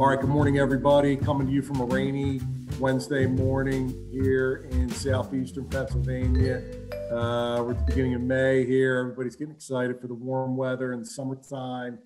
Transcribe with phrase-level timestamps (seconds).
[0.00, 1.14] All right, good morning, everybody.
[1.14, 2.40] Coming to you from a rainy
[2.78, 6.62] Wednesday morning here in southeastern Pennsylvania.
[7.12, 8.96] Uh, we're at the beginning of May here.
[8.96, 11.98] Everybody's getting excited for the warm weather and summertime.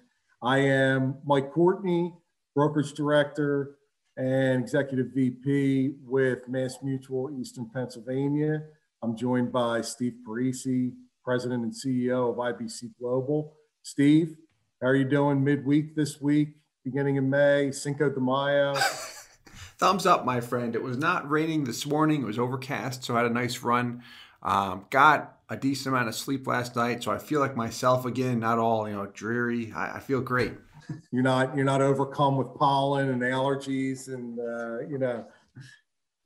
[0.43, 2.13] I am Mike Courtney,
[2.53, 3.77] brokerage director
[4.17, 8.65] and executive VP with Mass Mutual Eastern Pennsylvania.
[9.05, 13.55] I'm joined by Steve Parisi, president and CEO of IBC Global.
[13.85, 14.35] Steve,
[14.83, 16.57] how are you doing midweek this week?
[16.85, 18.75] Beginning of May, Cinco de Mayo.
[19.79, 20.75] Thumbs up, my friend.
[20.75, 22.23] It was not raining this morning.
[22.23, 24.03] It was overcast, so I had a nice run.
[24.43, 28.39] Um, got a decent amount of sleep last night, so I feel like myself again.
[28.41, 29.73] Not all you know, dreary.
[29.75, 30.53] I, I feel great.
[31.11, 35.27] You're not you're not overcome with pollen and allergies, and uh, you know.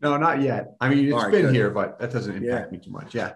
[0.01, 0.77] No, not yet.
[0.81, 2.77] I mean, it's right, been here, but that doesn't impact yeah.
[2.77, 3.15] me too much.
[3.15, 3.34] Yeah.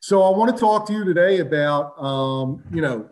[0.00, 3.08] So I want to talk to you today about, um, you know,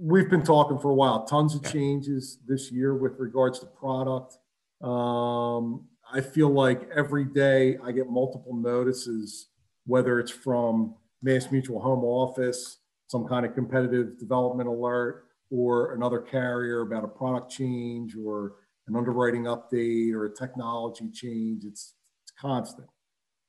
[0.00, 1.24] we've been talking for a while.
[1.24, 4.38] Tons of changes this year with regards to product.
[4.82, 9.48] Um, I feel like every day I get multiple notices,
[9.84, 12.78] whether it's from Mass Mutual Home Office,
[13.08, 18.54] some kind of competitive development alert, or another carrier about a product change or
[18.86, 21.64] an underwriting update or a technology change.
[21.64, 22.88] It's, it's constant.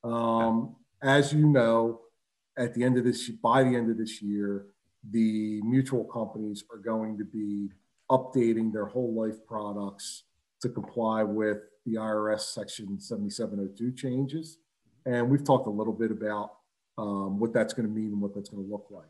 [0.04, 2.00] Um, as you know,
[2.58, 4.66] at the end of this, by the end of this year,
[5.10, 7.70] the mutual companies are going to be
[8.10, 10.24] updating their whole life products
[10.60, 14.58] to comply with the IRS Section 7702 changes.
[15.04, 16.52] And we've talked a little bit about
[16.98, 19.08] um, what that's going to mean and what that's going to look like.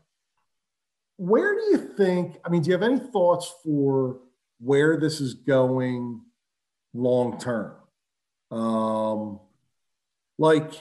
[1.17, 2.37] Where do you think?
[2.43, 4.19] I mean, do you have any thoughts for
[4.59, 6.21] where this is going
[6.93, 7.75] long term?
[8.49, 9.39] Um,
[10.39, 10.71] like,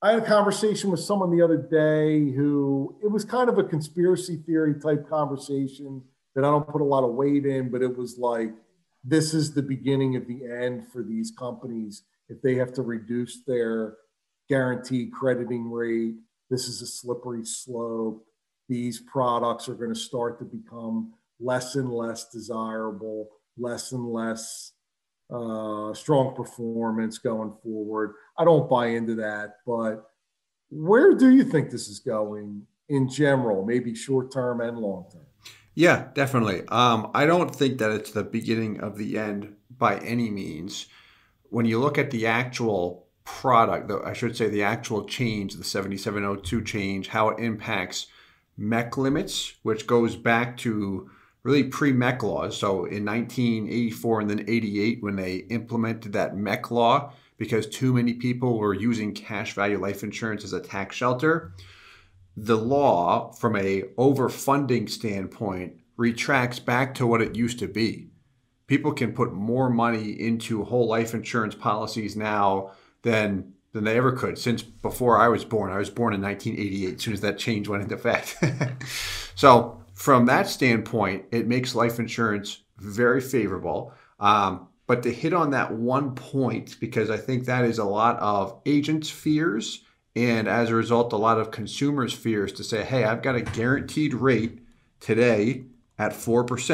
[0.00, 3.64] I had a conversation with someone the other day who it was kind of a
[3.64, 6.02] conspiracy theory type conversation
[6.36, 8.52] that I don't put a lot of weight in, but it was like,
[9.02, 13.42] this is the beginning of the end for these companies if they have to reduce
[13.44, 13.96] their
[14.48, 16.14] guaranteed crediting rate.
[16.48, 18.24] This is a slippery slope.
[18.68, 24.72] These products are going to start to become less and less desirable, less and less
[25.30, 28.14] uh, strong performance going forward.
[28.38, 30.10] I don't buy into that, but
[30.70, 35.22] where do you think this is going in general, maybe short term and long term?
[35.74, 36.62] Yeah, definitely.
[36.68, 40.86] Um, I don't think that it's the beginning of the end by any means.
[41.50, 45.64] When you look at the actual product, though, I should say the actual change, the
[45.64, 48.06] 7702 change, how it impacts
[48.58, 51.10] MEC limits, which goes back to
[51.42, 52.56] really pre-MEC laws.
[52.56, 58.12] So in 1984 and then 88, when they implemented that MEC law, because too many
[58.12, 61.54] people were using cash value life insurance as a tax shelter,
[62.36, 68.10] the law, from a overfunding standpoint, retracts back to what it used to be.
[68.66, 72.72] People can put more money into whole life insurance policies now
[73.02, 75.70] than than they ever could since before I was born.
[75.70, 78.36] I was born in 1988, as soon as that change went into effect.
[79.34, 83.92] so from that standpoint, it makes life insurance very favorable.
[84.18, 88.18] Um, but to hit on that one point, because I think that is a lot
[88.20, 89.84] of agents' fears,
[90.16, 93.42] and as a result, a lot of consumers' fears to say, hey, I've got a
[93.42, 94.60] guaranteed rate
[94.98, 95.66] today
[95.98, 96.72] at 4%,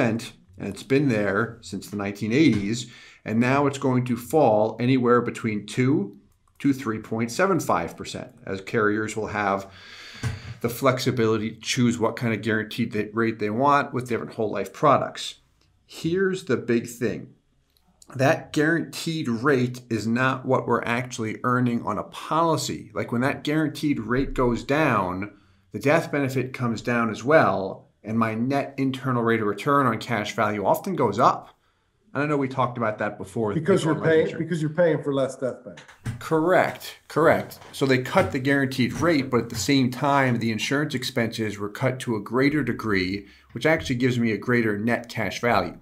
[0.57, 2.89] and it's been there since the 1980s,
[3.25, 6.17] and now it's going to fall anywhere between 2
[6.61, 9.69] to 3.75%, as carriers will have
[10.61, 14.73] the flexibility to choose what kind of guaranteed rate they want with different whole life
[14.73, 15.41] products.
[15.85, 17.35] Here's the big thing
[18.15, 22.91] that guaranteed rate is not what we're actually earning on a policy.
[22.95, 25.33] Like when that guaranteed rate goes down,
[25.73, 29.99] the death benefit comes down as well, and my net internal rate of return on
[29.99, 31.51] cash value often goes up.
[32.13, 33.53] And I know we talked about that before.
[33.53, 35.85] Because you're paying because you're paying for less death benefit.
[36.21, 36.99] Correct.
[37.09, 37.59] Correct.
[37.73, 41.69] So they cut the guaranteed rate, but at the same time, the insurance expenses were
[41.69, 45.77] cut to a greater degree, which actually gives me a greater net cash value.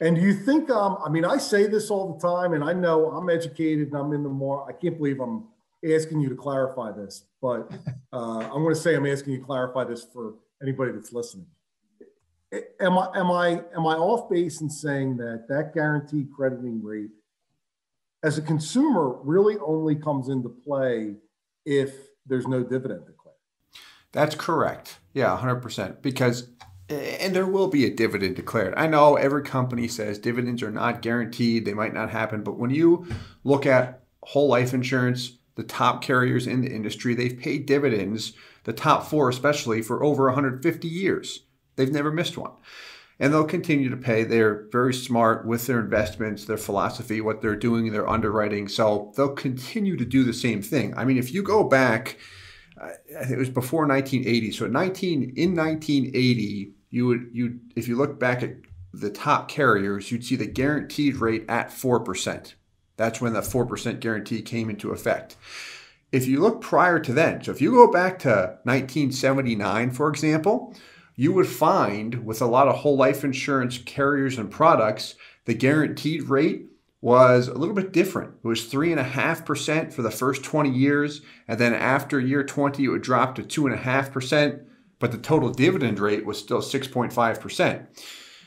[0.00, 0.70] And do you think?
[0.70, 3.96] Um, I mean, I say this all the time, and I know I'm educated and
[3.96, 4.68] I'm in the more.
[4.68, 5.44] I can't believe I'm
[5.84, 7.72] asking you to clarify this, but
[8.12, 11.46] uh, I'm going to say I'm asking you to clarify this for anybody that's listening
[12.80, 17.10] am I am I am I off base in saying that that guaranteed crediting rate
[18.22, 21.16] as a consumer really only comes into play
[21.64, 21.92] if
[22.26, 23.36] there's no dividend declared?
[24.12, 24.98] That's correct.
[25.12, 26.02] Yeah, 100%.
[26.02, 26.48] Because
[26.88, 28.74] and there will be a dividend declared.
[28.76, 32.70] I know every company says dividends are not guaranteed, they might not happen, but when
[32.70, 33.06] you
[33.42, 38.34] look at whole life insurance, the top carriers in the industry, they've paid dividends,
[38.64, 41.44] the top 4 especially for over 150 years.
[41.76, 42.52] They've never missed one.
[43.18, 44.24] and they'll continue to pay.
[44.24, 48.68] They're very smart with their investments, their philosophy, what they're doing, their underwriting.
[48.68, 50.96] So they'll continue to do the same thing.
[50.96, 52.18] I mean, if you go back,
[53.08, 54.52] it was before 1980.
[54.52, 58.56] So 19 in 1980, you would you if you look back at
[58.92, 62.54] the top carriers, you'd see the guaranteed rate at four percent.
[62.96, 65.36] That's when the four percent guarantee came into effect.
[66.12, 70.74] If you look prior to then, so if you go back to 1979, for example,
[71.16, 75.16] you would find with a lot of whole life insurance carriers and products,
[75.46, 76.66] the guaranteed rate
[77.00, 78.34] was a little bit different.
[78.42, 81.22] It was 3.5% for the first 20 years.
[81.46, 84.64] And then after year 20, it would drop to 2.5%.
[84.98, 87.86] But the total dividend rate was still 6.5%.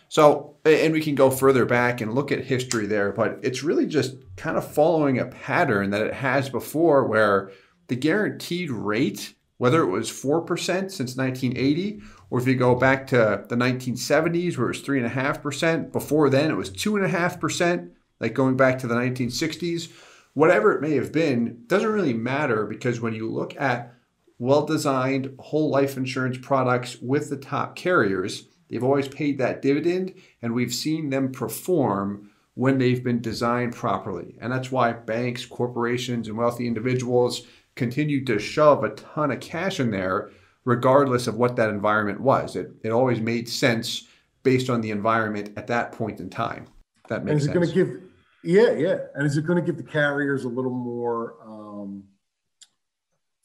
[0.09, 3.85] So, and we can go further back and look at history there, but it's really
[3.85, 7.51] just kind of following a pattern that it has before where
[7.89, 10.47] the guaranteed rate, whether it was 4%
[10.89, 12.01] since 1980
[12.31, 16.57] or if you go back to the 1970s where it was 3.5%, before then it
[16.57, 19.91] was 2.5%, like going back to the 1960s,
[20.33, 23.93] whatever it may have been, doesn't really matter because when you look at
[24.39, 30.13] well designed whole life insurance products with the top carriers, they've always paid that dividend
[30.41, 34.35] and we've seen them perform when they've been designed properly.
[34.41, 37.43] And that's why banks, corporations, and wealthy individuals
[37.75, 40.31] continue to shove a ton of cash in there
[40.65, 42.55] regardless of what that environment was.
[42.55, 44.07] It, it always made sense
[44.43, 46.67] based on the environment at that point in time.
[47.07, 47.55] That makes and is sense.
[47.55, 48.03] it going to give,
[48.43, 48.97] yeah, yeah.
[49.15, 52.03] And is it going to give the carriers a little more um,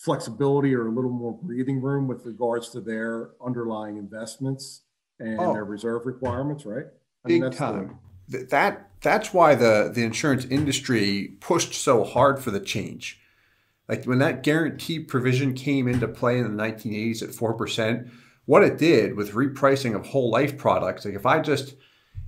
[0.04, 4.82] flexibility or a little more breathing room with regards to their underlying investments
[5.18, 6.86] and oh, their reserve requirements, right?
[7.24, 7.98] I big mean, time.
[8.28, 13.20] The, that that's why the the insurance industry pushed so hard for the change
[13.88, 18.10] like when that guarantee provision came into play in the 1980s at 4%,
[18.46, 21.76] what it did with repricing of whole life products, like if I just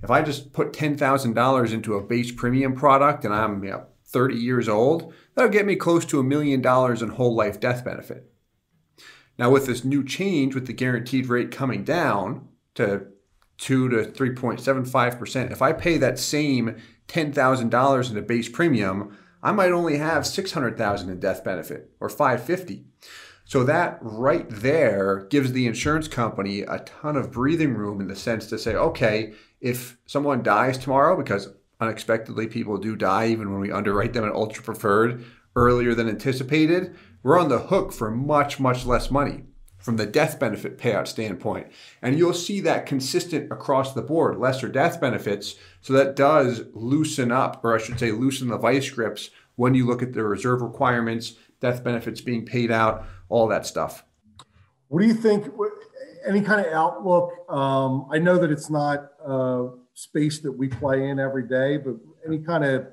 [0.03, 4.35] if I just put $10,000 into a base premium product and I'm you know, 30
[4.35, 8.29] years old, that'll get me close to a million dollars in whole life death benefit.
[9.37, 13.05] Now, with this new change, with the guaranteed rate coming down to
[13.59, 16.75] 2 to 3.75%, if I pay that same
[17.07, 22.85] $10,000 in a base premium, I might only have 600,000 in death benefit or 550.
[23.45, 28.15] So that right there gives the insurance company a ton of breathing room in the
[28.15, 31.49] sense to say, okay, if someone dies tomorrow, because
[31.79, 35.23] unexpectedly people do die even when we underwrite them at ultra preferred
[35.55, 39.43] earlier than anticipated, we're on the hook for much, much less money
[39.79, 41.67] from the death benefit payout standpoint.
[42.01, 45.55] And you'll see that consistent across the board, lesser death benefits.
[45.81, 49.85] So that does loosen up, or I should say, loosen the vice grips when you
[49.85, 54.03] look at the reserve requirements, death benefits being paid out, all that stuff.
[54.89, 55.51] What do you think?
[56.27, 57.31] Any kind of outlook?
[57.49, 61.95] Um, I know that it's not a space that we play in every day, but
[62.25, 62.85] any kind of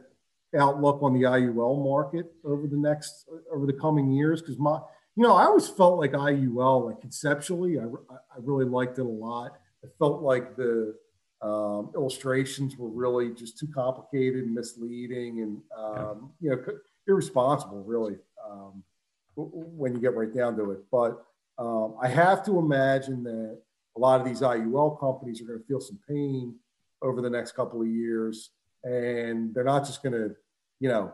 [0.58, 4.40] outlook on the IUL market over the next over the coming years?
[4.40, 4.80] Because my
[5.16, 9.08] you know, I always felt like IUL, like conceptually, I, I really liked it a
[9.08, 9.52] lot.
[9.84, 10.96] I felt like the
[11.40, 16.56] um, illustrations were really just too complicated and misleading and, um, you know,
[17.06, 18.16] irresponsible, really,
[18.50, 18.82] um,
[19.36, 20.80] when you get right down to it.
[20.90, 21.22] But
[21.58, 23.60] um, I have to imagine that
[23.96, 26.56] a lot of these IUL companies are going to feel some pain
[27.04, 28.50] over the next couple of years.
[28.82, 30.34] And they're not just going to,
[30.80, 31.12] you know,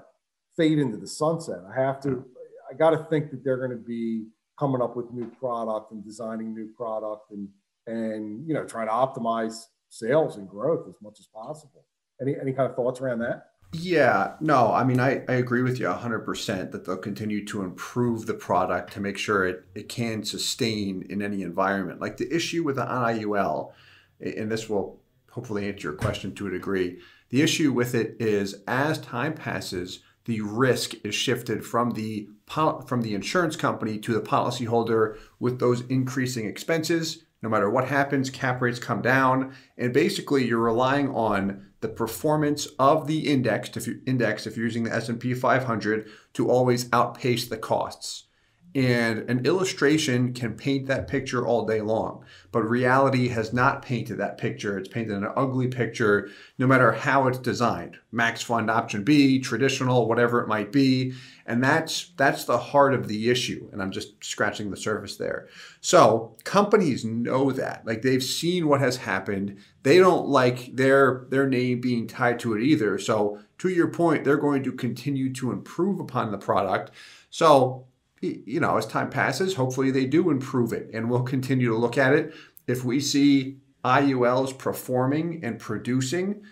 [0.56, 1.58] fade into the sunset.
[1.70, 2.24] I have to
[2.70, 4.26] I got to think that they're going to be
[4.58, 7.48] coming up with new product and designing new product and
[7.86, 11.84] and you know trying to optimize sales and growth as much as possible.
[12.20, 13.46] Any any kind of thoughts around that?
[13.72, 18.26] Yeah, no, I mean, I, I agree with you 100% that they'll continue to improve
[18.26, 22.00] the product to make sure it, it can sustain in any environment.
[22.00, 23.70] Like the issue with the IUL,
[24.18, 24.99] and this will
[25.30, 26.98] hopefully answer your question to a degree,
[27.30, 33.02] the issue with it is as time passes, the risk is shifted from the from
[33.02, 37.24] the insurance company to the policyholder with those increasing expenses.
[37.42, 42.66] No matter what happens, cap rates come down, and basically you're relying on the performance
[42.78, 47.48] of the index, if you index if you're using the S&P 500 to always outpace
[47.48, 48.24] the costs.
[48.72, 54.18] And an illustration can paint that picture all day long, but reality has not painted
[54.18, 54.78] that picture.
[54.78, 57.96] It's painted an ugly picture, no matter how it's designed.
[58.12, 61.14] Max fund option B, traditional, whatever it might be.
[61.46, 63.68] And that's that's the heart of the issue.
[63.72, 65.48] And I'm just scratching the surface there.
[65.80, 67.84] So companies know that.
[67.84, 69.58] Like they've seen what has happened.
[69.82, 72.98] They don't like their their name being tied to it either.
[72.98, 76.92] So to your point, they're going to continue to improve upon the product.
[77.30, 77.86] So
[78.20, 81.96] you know, as time passes, hopefully they do improve it and we'll continue to look
[81.96, 82.34] at it.
[82.66, 86.42] If we see IULs performing and producing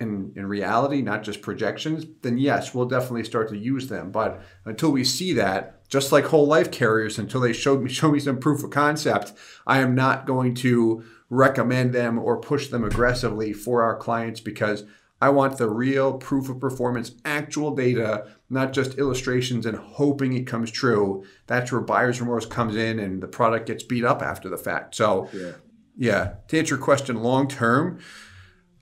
[0.00, 4.10] in, in reality, not just projections, then yes, we'll definitely start to use them.
[4.10, 8.10] But until we see that, just like whole life carriers, until they show me show
[8.10, 9.32] me some proof of concept,
[9.66, 14.84] I am not going to recommend them or push them aggressively for our clients because
[15.20, 20.46] I want the real proof of performance, actual data, not just illustrations and hoping it
[20.46, 21.24] comes true.
[21.46, 24.94] That's where buyer's remorse comes in and the product gets beat up after the fact.
[24.94, 25.52] So, yeah,
[25.96, 28.00] yeah to answer your question long term,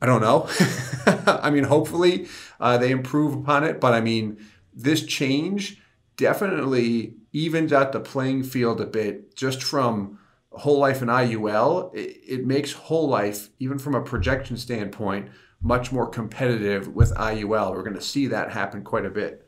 [0.00, 0.48] I don't know.
[1.26, 2.26] I mean, hopefully
[2.58, 5.80] uh, they improve upon it, but I mean, this change
[6.16, 10.18] definitely evens out the playing field a bit just from
[10.50, 11.94] whole life and IUL.
[11.94, 15.30] It, it makes whole life, even from a projection standpoint,
[15.62, 17.74] much more competitive with IUL.
[17.74, 19.46] We're going to see that happen quite a bit.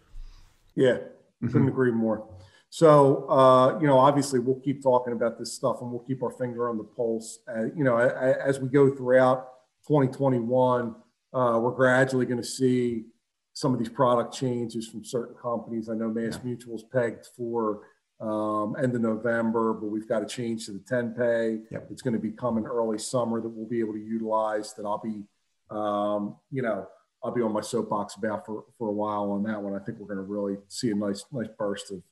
[0.75, 0.99] Yeah,
[1.41, 1.69] couldn't mm-hmm.
[1.69, 2.29] agree more.
[2.71, 6.31] So, uh, you know, obviously we'll keep talking about this stuff and we'll keep our
[6.33, 7.39] finger on the pulse.
[7.49, 9.49] Uh, you know, as we go throughout
[9.87, 10.97] 2021,
[11.33, 13.05] uh, we're gradually going to see
[13.53, 15.89] some of these product changes from certain companies.
[15.89, 16.41] I know Mass yeah.
[16.43, 17.83] Mutual's pegged for
[18.21, 21.59] um, end of November, but we've got to change to the 10 pay.
[21.71, 21.89] Yep.
[21.91, 24.99] It's going to be coming early summer that we'll be able to utilize that I'll
[24.99, 25.23] be,
[25.71, 26.87] um, you know,
[27.23, 29.75] I'll be on my soapbox about for, for a while on that one.
[29.75, 32.03] I think we're going to really see a nice, nice burst of,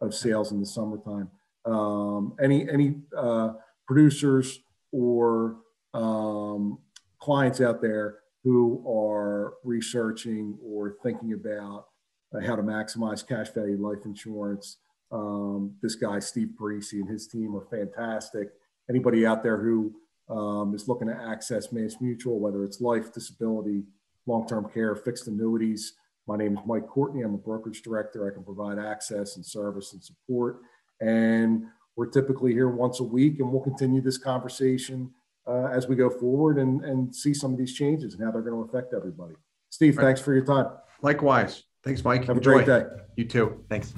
[0.00, 1.30] of sales in the summertime.
[1.64, 3.52] Um, any, any uh,
[3.86, 5.56] producers or
[5.92, 6.78] um,
[7.18, 11.86] clients out there who are researching or thinking about
[12.34, 14.78] uh, how to maximize cash value life insurance.
[15.12, 18.48] Um, this guy, Steve Parisi, and his team are fantastic.
[18.88, 19.94] Anybody out there who
[20.32, 23.84] um, is looking to access Mass Mutual, whether it's life, disability,
[24.26, 25.94] long term care, fixed annuities.
[26.26, 27.22] My name is Mike Courtney.
[27.22, 28.30] I'm a brokerage director.
[28.30, 30.60] I can provide access and service and support.
[31.00, 31.64] And
[31.96, 35.10] we're typically here once a week, and we'll continue this conversation
[35.46, 38.42] uh, as we go forward and, and see some of these changes and how they're
[38.42, 39.34] going to affect everybody.
[39.68, 40.04] Steve, right.
[40.04, 40.66] thanks for your time.
[41.02, 41.64] Likewise.
[41.82, 42.24] Thanks, Mike.
[42.26, 42.60] Have Enjoy.
[42.60, 42.86] a great day.
[43.16, 43.64] You too.
[43.68, 43.92] Thanks.